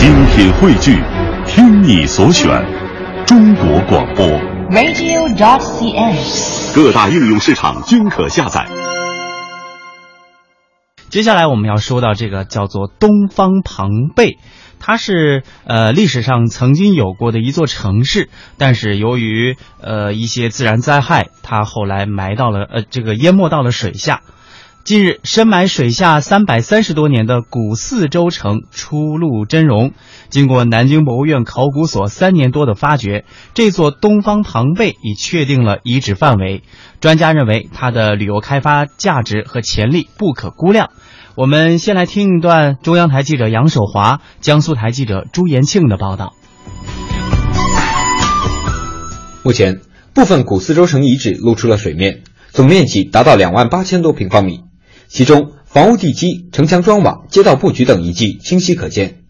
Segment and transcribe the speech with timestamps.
[0.00, 0.98] 精品汇聚，
[1.46, 2.48] 听你所选，
[3.26, 4.26] 中国广播。
[4.70, 6.74] radio.dot.cn，。
[6.74, 8.66] 各大应用市场均可下载。
[11.10, 14.38] 接下来我们要说到这个叫做东方庞贝，
[14.78, 24.22] 它是呃历史上曾经有过的一座城市，但是由于呃一些自然灾害，它后来埋到了呃这个淹没到了水下。
[24.82, 29.92] 近日，深埋水下三百三十多年的古四周城初露真容。
[30.30, 36.62] 经过南京博物院考古所三年多的发掘，这座东方庞贝已确定了遗址范围。
[37.00, 40.90] 专家认为，它的旅游开发价值和潜力不可估量。
[41.36, 46.34] 我们先来听一段中央台记者杨守华、江苏台记者朱延庆的报道。
[49.44, 49.82] 目前，
[50.14, 54.62] 部分古四周城遗址露出了水面，总面积达到两万八千多平方米。
[55.12, 59.22] 其中，房屋地基、城墙砖瓦、街道布局等遗迹清晰可见。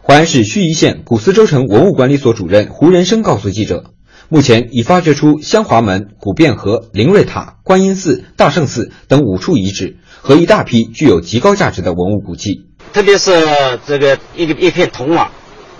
[0.00, 3.90] 淮安市盱眙县古四周城文物管理所主任胡仁生告诉记者，
[4.28, 12.66] 目前已发掘出香华门、古汴河、灵瑞塔、观音寺、大圣寺等五处遗址和一大批具有极高价值的文物古迹。
[12.92, 13.32] 特别是
[13.84, 15.32] 这个一个一片铜瓦，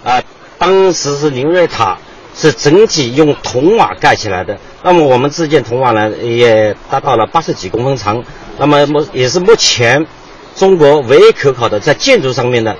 [0.02, 0.20] 啊，
[0.58, 2.00] 当时是灵瑞塔
[2.36, 4.58] 是整体用铜瓦盖起来的。
[4.82, 8.22] 那么我们这件铜瓦呢，也达到了八十几公分长。
[8.58, 10.06] 那么目也是目前
[10.56, 12.76] 中国唯一可考的在建筑上面的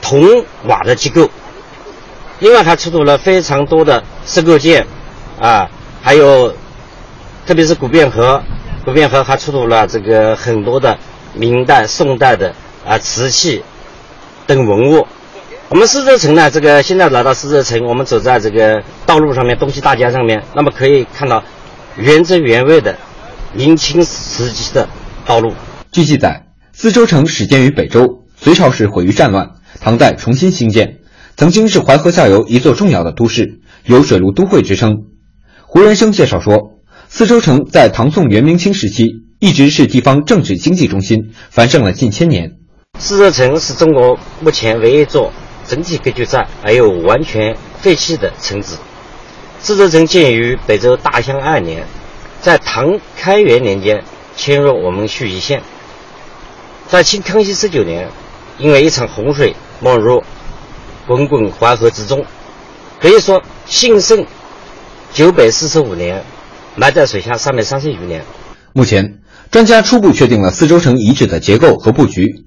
[0.00, 1.28] 铜瓦的机构。
[2.40, 4.86] 另外，还出土了非常多的石构件，
[5.40, 5.68] 啊，
[6.00, 6.54] 还有
[7.46, 8.40] 特别是古汴河，
[8.84, 10.96] 古汴河还出土了这个很多的
[11.34, 12.54] 明代、宋代的
[12.86, 13.64] 啊瓷器
[14.46, 15.06] 等文物。
[15.70, 21.44] 我们四周城呢，这个现在来到四周城，我们走在这个道路上面，东西大街上面，那么可以看到
[21.94, 22.96] 原汁原味的
[23.52, 24.88] 明清时期的
[25.26, 25.52] 道路。
[25.92, 31.00] 据记载，四周城始建于北周，隋朝时毁于战乱，唐代重新兴建，
[31.36, 35.02] 曾经是淮河下游一座重要的都市，有“水陆都会”之称。
[35.66, 36.78] 胡元生介绍说，
[37.10, 39.04] 四周城在唐宋元明清时期
[39.38, 42.52] 一直是地方政治经济中心，繁盛了近千年。
[42.98, 45.30] 四周城是中国目前唯一一座
[45.68, 48.74] 整体格局在还有完全废弃的城址。
[49.60, 51.86] 四周城建于北周大兴二年，
[52.40, 54.02] 在唐开元年间
[54.36, 55.62] 迁入我们盱眙县。
[56.88, 58.08] 在清康熙十九年，
[58.58, 60.22] 因为一场洪水没入
[61.06, 62.24] 滚滚淮河之中，
[62.98, 64.24] 可以说兴盛
[65.12, 66.24] 九百四十五年，
[66.76, 68.24] 埋在水下三百三十余年。
[68.72, 69.18] 目前，
[69.50, 72.44] 专家初步确定了四周城遗址的结构和布局。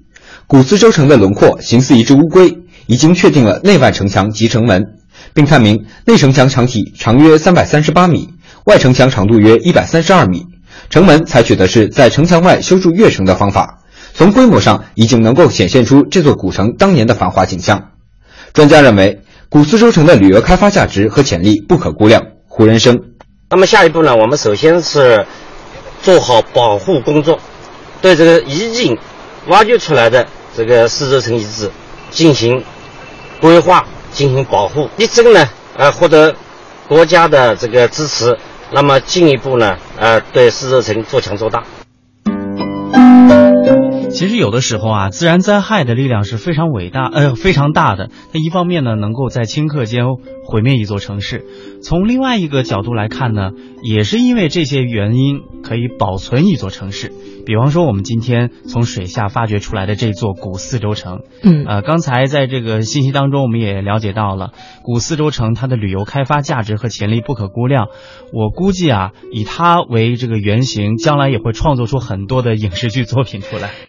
[0.48, 4.98] 古四周城的轮廓形似一只乌龟，已经确定了内外城墙及城门，
[5.34, 8.30] 并探明内城墙墙体长约三百三十八米，
[8.64, 10.46] 外城墙长度约一百三十二米。
[10.90, 13.78] 城门采取的是在城墙外修筑跃城的方法，
[14.14, 17.90] 从规模上已经能够显现出这座古城当年的繁华景象。
[18.52, 22.22] 专家认为，古丝绸城的旅游开发价值和潜力不可估量。
[22.46, 22.98] 胡仁生，
[23.48, 24.14] 那么下一步呢？
[24.14, 25.24] 我们首先是
[26.02, 27.38] 做好保护工作，
[28.02, 28.98] 对这个遗址
[29.48, 31.70] 挖掘出来的这个丝绸城遗址
[32.12, 32.62] 进行
[33.40, 36.36] 规划、进行保护，力争呢，呃，获得
[36.86, 38.38] 国家的这个支持。
[38.74, 41.64] 那么进一步呢，呃，对四周城做强做大。
[44.10, 48.10] 其实有的时候啊，自然灾害的力量是非常伟大，呃，非常大的。
[48.32, 50.04] 它一方面呢，能够在顷刻间
[50.46, 51.40] 毁灭一座城市；
[51.82, 53.50] 从另外一个角度来看呢，
[53.82, 55.40] 也是因为这些原因
[55.72, 57.10] 可以保存一座城市。
[57.46, 64.52] 比方说，我们今天从水下发掘出来的这座古四周城，嗯，呃，刚才在这个信息当中，我们也了解到了
[64.82, 67.88] 古四周城它的旅游开发价值和潜力不可估量。
[68.34, 73.70] 我估计啊，以它为这个原型，将来也会创作出很多的影视剧作品出来。